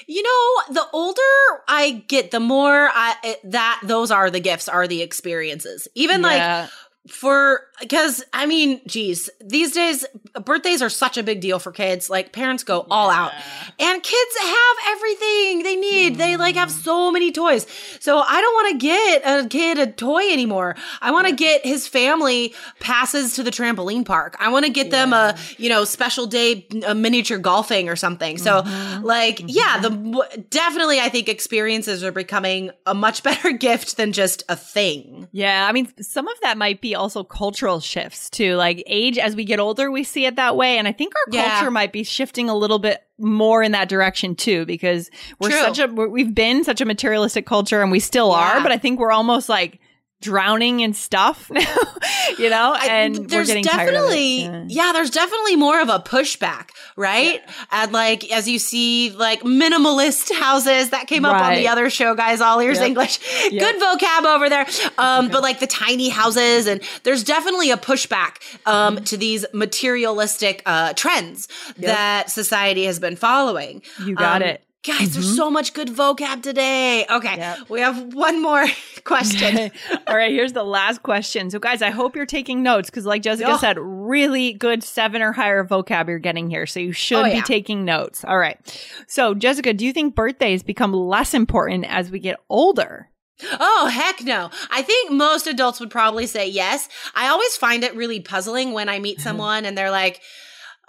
You 0.08 0.24
know, 0.24 0.74
the 0.74 0.86
older 0.92 1.22
I 1.68 2.04
get, 2.08 2.32
the 2.32 2.40
more 2.40 2.90
I, 2.94 3.16
it, 3.24 3.40
that 3.52 3.82
those 3.84 4.12
are 4.12 4.30
the 4.30 4.40
gifts, 4.40 4.68
are 4.68 4.88
the 4.88 5.02
experiences. 5.02 5.88
Even 5.96 6.22
yeah. 6.22 6.62
like 6.62 6.70
for 7.12 7.62
because 7.80 8.24
I 8.34 8.46
mean, 8.46 8.82
geez, 8.88 9.30
these 9.42 9.72
days 9.74 10.06
birthdays 10.34 10.82
are 10.82 10.90
such 10.90 11.18
a 11.18 11.24
big 11.24 11.42
deal 11.42 11.60
for 11.60 11.72
kids. 11.72 12.10
Like 12.10 12.32
parents 12.32 12.64
go 12.64 12.80
yeah. 12.80 12.94
all 12.94 13.10
out, 13.10 13.32
and 13.80 14.04
kids 14.04 14.36
have 14.40 14.78
everything 14.90 15.64
they 15.64 15.76
need. 15.76 16.14
Mm. 16.14 16.18
They 16.18 16.38
like 16.38 16.56
have 16.56 16.72
so 16.72 17.12
many 17.12 17.32
toys. 17.32 17.66
So 18.00 18.20
I 18.20 18.42
don't 18.42 18.54
want 18.54 18.72
to 18.72 18.86
get 18.86 19.22
a 19.26 19.48
kid 19.48 19.80
a 19.80 19.88
toy 19.92 20.32
anymore. 20.32 20.76
I 21.02 21.12
want 21.12 21.28
to 21.28 21.36
get 21.36 21.66
his 21.66 21.88
family 21.88 22.54
passes 22.80 23.36
to 23.36 23.44
the 23.44 23.52
trampoline 23.52 24.06
park. 24.06 24.36
I 24.40 24.50
want 24.50 24.66
to 24.66 24.72
get 24.72 24.88
yeah. 24.88 24.92
them 24.92 25.14
a 25.14 25.38
you 25.58 25.70
know 25.70 25.86
special 25.86 26.28
day 26.28 26.68
a 26.86 26.96
miniature 26.96 27.38
golfing 27.38 27.90
or 27.90 27.96
something. 27.96 28.38
So 28.38 28.62
mm-hmm. 28.62 29.04
like 29.04 29.38
mm-hmm. 29.38 29.48
yeah, 29.50 29.80
the 29.80 30.46
definitely 30.50 31.00
I 31.00 31.10
think 31.10 31.30
experiences 31.30 32.04
are 32.04 32.12
becoming 32.12 32.72
a 32.86 32.94
much 32.94 33.24
better 33.30 33.52
gift 33.52 33.98
than 33.98 34.12
just 34.12 34.44
a 34.50 34.56
thing. 34.56 35.28
Yeah, 35.32 35.66
I 35.68 35.72
mean 35.72 35.92
some 36.02 36.28
of 36.28 36.40
that 36.42 36.58
might 36.58 36.82
be 36.82 36.96
also 36.96 37.24
cultural 37.24 37.69
shifts 37.78 38.32
too. 38.32 38.56
Like 38.56 38.82
age, 38.88 39.20
as 39.20 39.36
we 39.36 39.46
get 39.46 39.60
older, 39.60 39.92
we 39.92 40.04
see 40.04 40.26
it 40.26 40.38
that 40.38 40.56
way. 40.56 40.80
And 40.80 40.88
I 40.88 40.92
think 40.92 41.14
our 41.14 41.32
yeah. 41.32 41.52
culture 41.52 41.70
might 41.70 41.94
be 41.94 42.04
shifting 42.04 42.50
a 42.50 42.56
little 42.56 42.80
bit 42.80 43.04
more 43.20 43.62
in 43.62 43.74
that 43.74 43.90
direction 43.90 44.34
too, 44.34 44.66
because 44.66 45.12
we're 45.40 45.52
True. 45.52 45.60
such 45.60 45.78
a, 45.78 45.86
we've 45.88 46.34
been 46.34 46.64
such 46.64 46.82
a 46.82 46.86
materialistic 46.86 47.46
culture 47.46 47.84
and 47.84 47.92
we 47.92 48.00
still 48.00 48.30
yeah. 48.30 48.58
are, 48.58 48.64
but 48.64 48.72
I 48.72 48.80
think 48.80 49.00
we're 49.00 49.12
almost 49.12 49.50
like, 49.50 49.80
drowning 50.22 50.82
in 50.82 50.94
stuff 50.94 51.50
now, 51.50 51.62
you 52.38 52.50
know 52.50 52.76
and 52.76 53.18
I, 53.18 53.24
there's 53.24 53.48
definitely 53.48 54.42
yeah. 54.42 54.66
yeah. 54.68 54.92
there's 54.92 55.12
definitely 55.12 55.56
more 55.56 55.80
of 55.80 55.88
a 55.88 56.00
pushback 56.00 56.72
right 56.98 57.42
yeah. 57.46 57.54
and 57.72 57.94
like 57.94 58.30
as 58.30 58.48
you 58.48 58.60
see 58.60 59.12
like 59.12 59.42
minimalist 59.44 60.34
houses 60.38 60.90
that 60.90 61.08
came 61.08 61.24
right. 61.24 61.36
up 61.36 61.42
on 61.44 61.56
the 61.56 61.70
other 61.70 61.90
show 61.90 62.16
guys 62.16 62.42
all 62.42 62.60
ears 62.60 62.80
yep. 62.80 62.88
english 62.88 63.20
yep. 63.50 63.62
good 63.62 63.82
vocab 63.82 64.26
over 64.26 64.50
there 64.50 64.66
um 64.98 65.30
but 65.30 65.42
like 65.42 65.62
the 65.62 65.68
tiny 65.68 66.10
houses 66.10 66.68
and 66.68 66.82
there's 67.04 67.24
definitely 67.24 67.72
a 67.72 67.78
pushback 67.78 68.42
um 68.66 68.96
mm-hmm. 68.96 69.04
to 69.06 69.16
these 69.16 69.46
materialistic 69.54 70.62
uh 70.66 70.92
trends 70.94 71.48
yep. 71.78 71.96
that 71.96 72.30
society 72.30 72.84
has 72.84 73.00
been 73.00 73.16
following 73.16 73.82
you 74.04 74.16
got 74.16 74.42
um, 74.42 74.50
it 74.50 74.64
Guys, 74.82 75.10
mm-hmm. 75.10 75.14
there's 75.14 75.36
so 75.36 75.52
much 75.52 75.74
good 75.74 75.90
vocab 75.90 76.42
today. 76.42 77.06
Okay, 77.10 77.36
yep. 77.36 77.70
we 77.70 77.82
have 77.82 78.14
one 78.14 78.42
more 78.42 78.66
question. 79.04 79.72
All 80.08 80.16
right, 80.16 80.32
here's 80.32 80.54
the 80.54 80.64
last 80.64 81.04
question. 81.04 81.50
So, 81.50 81.60
guys, 81.60 81.82
I 81.82 81.90
hope 81.90 82.16
you're 82.16 82.26
taking 82.26 82.64
notes 82.64 82.90
because, 82.90 83.06
like 83.06 83.22
Jessica 83.22 83.52
oh. 83.52 83.58
said, 83.58 83.78
really 83.78 84.54
good 84.54 84.82
seven 84.82 85.22
or 85.22 85.34
higher 85.34 85.66
vocab 85.66 86.08
you're 86.08 86.18
getting 86.18 86.50
here. 86.50 86.66
So, 86.66 86.80
you 86.80 86.94
should 86.94 87.26
oh, 87.26 87.26
yeah. 87.26 87.36
be 87.36 87.42
taking 87.42 87.84
notes. 87.84 88.24
All 88.24 88.38
right. 88.38 88.58
So, 89.06 89.34
Jessica, 89.34 89.74
do 89.74 89.86
you 89.86 89.92
think 89.92 90.16
birthdays 90.16 90.64
become 90.64 90.94
less 90.94 91.34
important 91.34 91.86
as 91.86 92.10
we 92.10 92.20
get 92.20 92.38
older? 92.48 93.10
Oh, 93.60 93.90
heck 93.92 94.24
no. 94.24 94.50
I 94.72 94.82
think 94.82 95.12
most 95.12 95.46
adults 95.46 95.82
would 95.82 95.92
probably 95.92 96.26
say 96.26 96.48
yes. 96.48 96.88
I 97.16 97.28
always 97.28 97.58
find 97.58 97.84
it 97.84 97.96
really 97.96 98.22
puzzling 98.22 98.72
when 98.72 98.88
I 98.88 99.00
meet 99.00 99.20
someone 99.20 99.66
and 99.66 99.78
they're 99.78 99.92
like, 99.92 100.22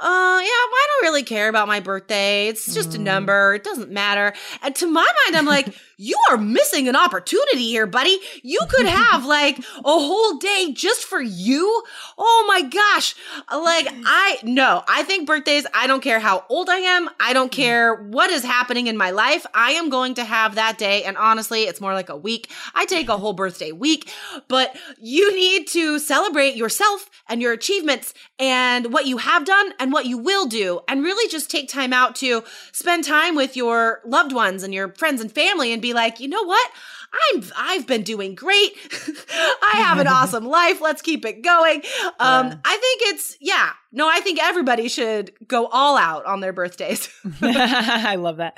uh, 0.02 0.40
yeah, 0.42 0.48
I 0.48 0.86
don't 0.88 1.10
really 1.10 1.22
care 1.22 1.50
about 1.50 1.68
my 1.68 1.80
birthday. 1.80 2.48
It's 2.48 2.72
just 2.72 2.90
mm. 2.90 2.94
a 2.94 2.98
number. 2.98 3.52
It 3.54 3.64
doesn't 3.64 3.90
matter. 3.90 4.32
And 4.62 4.74
to 4.76 4.86
my 4.86 5.06
mind, 5.26 5.36
I'm 5.36 5.44
like, 5.44 5.74
you 5.98 6.18
are 6.30 6.38
missing 6.38 6.88
an 6.88 6.96
opportunity 6.96 7.68
here, 7.68 7.86
buddy. 7.86 8.18
You 8.42 8.60
could 8.70 8.86
have 8.86 9.26
like 9.26 9.58
a 9.58 9.62
whole 9.82 10.38
day 10.38 10.72
just 10.72 11.04
for 11.04 11.20
you. 11.20 11.82
Oh 12.16 12.44
my 12.48 12.62
gosh. 12.62 13.14
Like, 13.52 13.88
I, 13.90 14.38
no, 14.42 14.82
I 14.88 15.02
think 15.02 15.26
birthdays, 15.26 15.66
I 15.74 15.86
don't 15.86 16.02
care 16.02 16.18
how 16.18 16.46
old 16.48 16.70
I 16.70 16.78
am. 16.78 17.10
I 17.20 17.34
don't 17.34 17.52
care 17.52 17.94
what 17.94 18.30
is 18.30 18.42
happening 18.42 18.86
in 18.86 18.96
my 18.96 19.10
life. 19.10 19.44
I 19.52 19.72
am 19.72 19.90
going 19.90 20.14
to 20.14 20.24
have 20.24 20.54
that 20.54 20.78
day. 20.78 21.04
And 21.04 21.18
honestly, 21.18 21.64
it's 21.64 21.82
more 21.82 21.92
like 21.92 22.08
a 22.08 22.16
week. 22.16 22.50
I 22.74 22.86
take 22.86 23.10
a 23.10 23.18
whole 23.18 23.34
birthday 23.34 23.72
week, 23.72 24.10
but 24.48 24.74
you 24.98 25.34
need 25.34 25.68
to 25.68 25.98
celebrate 25.98 26.56
yourself 26.56 27.10
and 27.28 27.42
your 27.42 27.52
achievements 27.52 28.14
and 28.38 28.94
what 28.94 29.06
you 29.06 29.18
have 29.18 29.44
done 29.44 29.74
and 29.78 29.89
what 29.92 30.06
you 30.06 30.18
will 30.18 30.46
do. 30.46 30.80
And 30.88 31.02
really 31.02 31.28
just 31.30 31.50
take 31.50 31.68
time 31.68 31.92
out 31.92 32.16
to 32.16 32.44
spend 32.72 33.04
time 33.04 33.34
with 33.34 33.56
your 33.56 34.00
loved 34.04 34.32
ones 34.32 34.62
and 34.62 34.74
your 34.74 34.92
friends 34.94 35.20
and 35.20 35.30
family 35.30 35.72
and 35.72 35.82
be 35.82 35.94
like, 35.94 36.20
you 36.20 36.28
know 36.28 36.44
what? 36.44 36.70
I'm 37.12 37.44
I've 37.56 37.86
been 37.86 38.02
doing 38.02 38.34
great. 38.34 38.72
I 39.32 39.72
have 39.78 39.98
an 39.98 40.06
awesome 40.08 40.44
life. 40.44 40.80
Let's 40.80 41.02
keep 41.02 41.24
it 41.24 41.42
going. 41.42 41.82
Um, 42.18 42.48
yeah. 42.48 42.54
I 42.64 42.76
think 42.76 43.02
it's 43.12 43.36
yeah. 43.40 43.70
No, 43.92 44.08
I 44.08 44.20
think 44.20 44.40
everybody 44.40 44.88
should 44.88 45.32
go 45.48 45.66
all 45.66 45.96
out 45.96 46.24
on 46.24 46.38
their 46.38 46.52
birthdays. 46.52 47.08
I 47.42 48.14
love 48.14 48.36
that. 48.36 48.56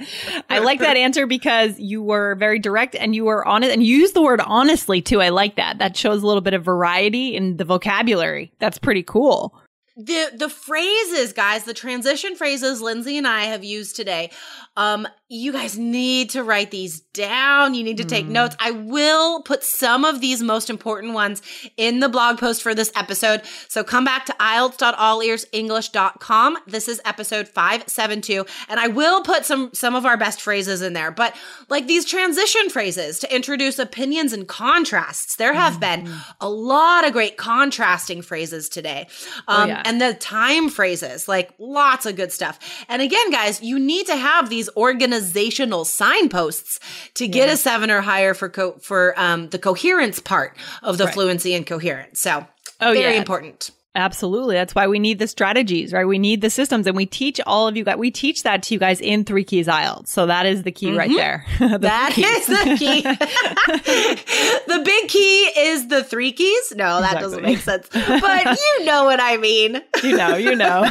I 0.51 0.59
like 0.59 0.81
that 0.81 0.99
answer 0.99 1.27
because 1.27 1.79
you 1.79 2.03
were 2.03 2.35
very 2.35 2.59
direct 2.59 2.95
and 2.95 3.15
you 3.15 3.25
were 3.25 3.47
honest 3.49 3.73
and 3.73 3.83
you 3.83 3.97
used 3.97 4.13
the 4.13 4.21
word 4.21 4.43
honestly 4.43 5.01
too. 5.01 5.23
I 5.23 5.31
like 5.31 5.57
that. 5.57 5.79
That 5.79 5.97
shows 5.97 6.23
a 6.23 6.27
little 6.27 6.43
bit 6.43 6.53
of 6.53 6.63
variety 6.63 7.35
in 7.35 7.57
the 7.57 7.65
vocabulary. 7.65 8.53
That's 8.59 8.77
pretty 8.77 9.03
cool 9.03 9.55
the 9.97 10.31
the 10.35 10.49
phrases 10.49 11.33
guys 11.33 11.65
the 11.65 11.75
transition 11.75 12.35
phrases 12.35 12.81
lindsay 12.81 13.19
and 13.19 13.27
i 13.27 13.45
have 13.45 13.63
used 13.63 13.95
today 13.95 14.31
um 14.77 15.07
you 15.33 15.51
guys 15.51 15.77
need 15.79 16.29
to 16.29 16.45
write 16.45 16.71
these 16.71 17.01
down. 17.01 17.75
You 17.75 17.83
need 17.83 17.97
to 17.97 18.05
take 18.05 18.27
mm. 18.27 18.33
notes. 18.33 18.55
I 18.61 18.71
will 18.71 19.41
put 19.41 19.65
some 19.65 20.05
of 20.05 20.21
these 20.21 20.43
most 20.43 20.69
important 20.69 21.15
ones 21.15 21.41
in 21.79 22.01
the 22.01 22.11
blog 22.11 22.37
post 22.37 22.63
for 22.63 22.75
this 22.75 22.93
episode. 22.95 23.41
So 23.67 23.83
come 23.83 24.05
back 24.05 24.27
to 24.27 24.35
IELTS.allearsenglish.com. 24.35 26.59
This 26.67 26.87
is 26.87 27.01
episode 27.07 27.49
572. 27.49 28.45
And 28.69 28.79
I 28.79 28.89
will 28.89 29.23
put 29.23 29.47
some, 29.47 29.71
some 29.73 29.95
of 29.95 30.05
our 30.05 30.19
best 30.19 30.43
phrases 30.43 30.83
in 30.83 30.93
there, 30.93 31.11
but 31.11 31.35
like 31.71 31.87
these 31.87 32.05
transition 32.05 32.69
phrases 32.69 33.19
to 33.21 33.35
introduce 33.35 33.79
opinions 33.79 34.35
and 34.35 34.47
contrasts. 34.47 35.37
There 35.37 35.55
have 35.55 35.77
mm. 35.77 35.81
been 35.81 36.13
a 36.43 36.51
lot 36.51 37.07
of 37.07 37.15
great 37.15 37.39
contrasting 37.39 38.21
phrases 38.21 38.69
today. 38.69 39.07
Oh, 39.49 39.63
um, 39.63 39.65
oh, 39.65 39.69
yeah. 39.69 39.82
And 39.85 40.01
the 40.01 40.15
time 40.15 40.69
phrases, 40.69 41.29
like 41.29 41.53
lots 41.59 42.07
of 42.07 42.17
good 42.17 42.33
stuff. 42.33 42.59
And 42.89 43.03
again, 43.03 43.31
guys, 43.31 43.63
you 43.63 43.79
need 43.79 44.07
to 44.07 44.17
have 44.17 44.49
these 44.49 44.69
organizational 44.77 45.85
signposts 45.85 46.81
to 47.15 47.29
get 47.29 47.49
yeah. 47.49 47.55
a 47.55 47.57
seven 47.57 47.91
or 47.91 48.01
higher 48.01 48.35
for 48.35 48.49
co- 48.49 48.79
for 48.81 49.19
um, 49.19 49.49
the 49.51 49.59
coherence 49.59 50.19
part 50.19 50.57
of 50.83 50.99
the 50.99 51.07
right. 51.07 51.15
fluency 51.15 51.55
and 51.55 51.67
coherence. 51.67 52.21
So, 52.21 52.47
oh, 52.81 52.93
very 52.93 53.15
yeah. 53.15 53.19
important. 53.19 53.71
Absolutely. 53.95 54.55
That's 54.55 54.75
why 54.75 54.87
we 54.87 54.99
need 54.99 55.19
the 55.19 55.29
strategies, 55.29 55.93
right? 55.93 56.07
We 56.07 56.19
need 56.19 56.41
the 56.41 56.49
systems 56.49 56.87
and 56.87 56.97
we 56.97 57.05
teach 57.05 57.41
all 57.47 57.69
of 57.69 57.77
you 57.77 57.85
guys, 57.85 57.99
we 57.99 58.11
teach 58.11 58.43
that 58.43 58.63
to 58.65 58.75
you 58.75 58.81
guys 58.81 59.03
in 59.03 59.25
three 59.25 59.45
keys 59.45 59.67
IELTS. 59.67 60.09
So 60.09 60.25
that 60.27 60.47
is 60.47 60.63
the 60.63 60.73
key 60.73 60.87
mm-hmm. 60.87 60.99
right 60.99 61.11
there. 61.11 61.45
the 61.59 61.79
that 61.79 62.17
is 62.17 62.47
the 62.47 62.77
key. 62.79 63.03
the 64.67 64.83
big 64.83 65.09
key 65.09 65.43
is 65.59 65.89
the 65.89 66.03
three 66.03 66.33
keys. 66.33 66.73
No, 66.75 67.01
that 67.03 67.17
exactly. 67.17 67.23
doesn't 67.23 67.43
make 67.43 67.59
sense, 67.59 67.89
but 67.93 68.59
you 68.79 68.85
know 68.87 69.05
what 69.05 69.21
I 69.21 69.37
mean. 69.37 69.83
you 70.03 70.17
know, 70.17 70.37
you 70.37 70.57
know. 70.57 70.85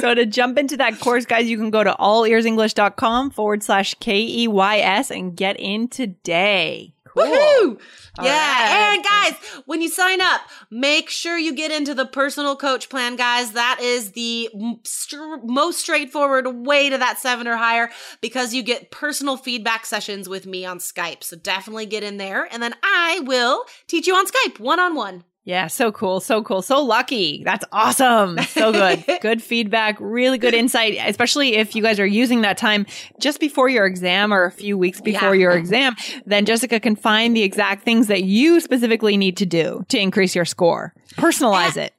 so 0.00 0.14
to 0.14 0.26
jump 0.26 0.58
into 0.58 0.76
that 0.76 1.00
course, 1.00 1.24
guys, 1.24 1.48
you 1.48 1.56
can 1.56 1.70
go 1.70 1.82
to 1.82 1.96
allearsenglish.com 1.98 3.30
forward 3.30 3.62
slash 3.62 3.94
K 3.94 4.20
E 4.20 4.46
Y 4.46 4.78
S 4.78 5.10
and 5.10 5.34
get 5.34 5.58
in 5.58 5.88
today. 5.88 6.92
Cool. 7.14 7.24
Woohoo! 7.24 7.80
All 8.18 8.24
yeah. 8.24 8.32
right. 8.32 8.94
And 8.94 9.04
guys, 9.04 9.62
when 9.66 9.82
you 9.82 9.88
sign 9.88 10.20
up, 10.20 10.42
make 10.70 11.10
sure 11.10 11.38
you 11.38 11.54
get 11.54 11.70
into 11.70 11.94
the 11.94 12.06
personal 12.06 12.56
coach 12.56 12.88
plan, 12.88 13.16
guys. 13.16 13.52
That 13.52 13.80
is 13.80 14.12
the 14.12 14.50
str- 14.84 15.36
most 15.44 15.80
straightforward 15.80 16.66
way 16.66 16.90
to 16.90 16.98
that 16.98 17.18
seven 17.18 17.46
or 17.46 17.56
higher 17.56 17.90
because 18.20 18.54
you 18.54 18.62
get 18.62 18.90
personal 18.90 19.36
feedback 19.36 19.86
sessions 19.86 20.28
with 20.28 20.46
me 20.46 20.64
on 20.64 20.78
Skype. 20.78 21.22
So 21.22 21.36
definitely 21.36 21.86
get 21.86 22.02
in 22.02 22.16
there. 22.16 22.48
And 22.52 22.62
then 22.62 22.74
I 22.82 23.20
will 23.24 23.64
teach 23.86 24.06
you 24.06 24.14
on 24.14 24.26
Skype 24.26 24.58
one 24.58 24.80
on 24.80 24.94
one. 24.94 25.24
Yeah, 25.44 25.66
so 25.66 25.90
cool, 25.90 26.20
so 26.20 26.42
cool, 26.44 26.62
so 26.62 26.80
lucky. 26.84 27.42
That's 27.44 27.64
awesome. 27.72 28.38
So 28.44 28.70
good. 28.70 29.04
good 29.22 29.42
feedback, 29.42 29.96
really 29.98 30.38
good 30.38 30.54
insight, 30.54 30.96
especially 31.04 31.56
if 31.56 31.74
you 31.74 31.82
guys 31.82 31.98
are 31.98 32.06
using 32.06 32.42
that 32.42 32.56
time 32.56 32.86
just 33.18 33.40
before 33.40 33.68
your 33.68 33.84
exam 33.84 34.32
or 34.32 34.44
a 34.44 34.52
few 34.52 34.78
weeks 34.78 35.00
before 35.00 35.34
Yeah. 35.34 35.40
your 35.40 35.52
exam. 35.52 35.96
Then 36.26 36.44
Jessica 36.44 36.78
can 36.78 36.94
find 36.94 37.34
the 37.34 37.42
exact 37.42 37.82
things 37.82 38.06
that 38.06 38.22
you 38.22 38.60
specifically 38.60 39.16
need 39.16 39.36
to 39.38 39.46
do 39.46 39.84
to 39.88 39.98
increase 39.98 40.36
your 40.36 40.44
score. 40.44 40.94
Personalize 41.14 41.76
it. 41.76 41.92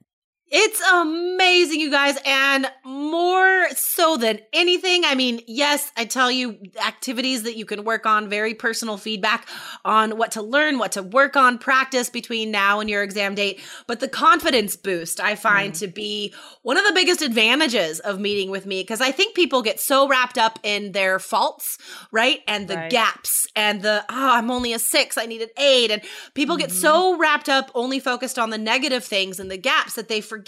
It's 0.55 0.79
amazing, 0.91 1.79
you 1.79 1.89
guys. 1.89 2.15
And 2.27 2.67
more 2.85 3.67
so 3.75 4.17
than 4.17 4.39
anything, 4.53 5.03
I 5.03 5.15
mean, 5.15 5.41
yes, 5.47 5.91
I 5.97 6.05
tell 6.05 6.29
you 6.29 6.59
activities 6.85 7.41
that 7.41 7.57
you 7.57 7.65
can 7.65 7.83
work 7.83 8.05
on, 8.05 8.29
very 8.29 8.53
personal 8.53 8.97
feedback 8.97 9.47
on 9.83 10.15
what 10.15 10.33
to 10.33 10.43
learn, 10.43 10.77
what 10.77 10.91
to 10.91 11.01
work 11.01 11.35
on, 11.35 11.57
practice 11.57 12.11
between 12.11 12.51
now 12.51 12.79
and 12.79 12.87
your 12.87 13.01
exam 13.01 13.33
date. 13.33 13.61
But 13.87 13.99
the 13.99 14.07
confidence 14.07 14.75
boost 14.75 15.19
I 15.19 15.33
find 15.33 15.73
mm. 15.73 15.79
to 15.79 15.87
be 15.87 16.35
one 16.61 16.77
of 16.77 16.85
the 16.85 16.93
biggest 16.93 17.23
advantages 17.23 17.99
of 18.01 18.19
meeting 18.19 18.51
with 18.51 18.67
me 18.67 18.83
because 18.83 19.01
I 19.01 19.09
think 19.11 19.35
people 19.35 19.63
get 19.63 19.79
so 19.79 20.07
wrapped 20.07 20.37
up 20.37 20.59
in 20.61 20.91
their 20.91 21.17
faults, 21.17 21.79
right? 22.11 22.41
And 22.47 22.67
the 22.67 22.75
Right. 22.75 22.91
gaps 22.91 23.47
and 23.55 23.81
the, 23.81 24.03
oh, 24.07 24.31
I'm 24.33 24.51
only 24.51 24.73
a 24.73 24.79
six, 24.79 25.17
I 25.17 25.25
need 25.25 25.41
an 25.41 25.49
eight. 25.57 25.89
And 25.89 26.03
people 26.35 26.57
get 26.57 26.69
mm-hmm. 26.69 26.77
so 26.77 27.17
wrapped 27.17 27.49
up, 27.49 27.71
only 27.73 27.99
focused 27.99 28.37
on 28.37 28.51
the 28.51 28.57
negative 28.59 29.03
things 29.03 29.39
and 29.39 29.49
the 29.49 29.57
gaps 29.57 29.93
that 29.93 30.09
they 30.09 30.21
forget 30.21 30.42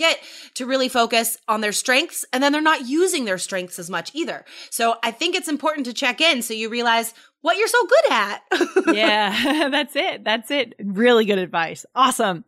to 0.56 0.66
really 0.66 0.90
focus 0.90 1.38
on 1.48 1.62
their 1.62 1.72
strengths. 1.72 2.26
And 2.34 2.44
then 2.44 2.52
they're 2.52 2.62
not 2.62 2.88
using 2.88 3.26
their 3.26 3.38
strengths 3.38 3.80
as 3.80 3.90
much 3.90 4.12
either. 4.14 4.46
So 4.70 4.96
I 5.04 5.12
think 5.12 5.36
it's 5.36 5.48
important 5.48 5.86
to 5.88 5.94
check 5.94 6.22
in 6.22 6.42
so 6.42 6.54
you 6.54 6.70
realize 6.70 7.14
what 7.42 7.58
you're 7.58 7.68
so 7.68 7.86
good 7.86 8.12
at. 8.12 8.42
yeah, 8.96 9.70
that's 9.72 9.96
it. 9.96 10.24
That's 10.24 10.50
it. 10.50 10.74
Really 10.84 11.26
good 11.26 11.38
advice. 11.38 11.86
Awesome. 11.94 12.44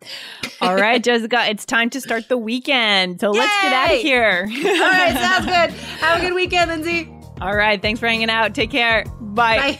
All 0.59 0.75
right, 0.75 1.03
Jessica, 1.03 1.45
it's 1.47 1.65
time 1.65 1.91
to 1.91 2.01
start 2.01 2.27
the 2.29 2.37
weekend. 2.37 3.19
So 3.19 3.29
let's 3.29 3.61
get 3.61 3.73
out 3.73 3.93
of 3.93 4.01
here. 4.01 4.47
All 4.49 4.91
right, 4.91 5.13
sounds 5.13 5.45
good. 5.45 5.79
Have 5.99 6.19
a 6.19 6.25
good 6.25 6.33
weekend, 6.33 6.71
Lindsay. 6.71 7.13
All 7.39 7.55
right, 7.55 7.79
thanks 7.79 7.99
for 7.99 8.07
hanging 8.07 8.31
out. 8.31 8.55
Take 8.55 8.71
care. 8.71 9.05
Bye. 9.21 9.79